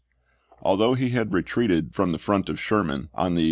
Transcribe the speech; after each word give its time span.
Although 0.63 0.95
he 0.95 1.09
had 1.09 1.31
re 1.31 1.43
treated 1.43 1.93
from 1.93 2.11
the 2.11 2.17
front 2.17 2.49
of 2.49 2.59
Sherman, 2.59 3.09
on 3.13 3.35
the 3.35 3.35
unani 3.35 3.35
Vol. 3.35 3.39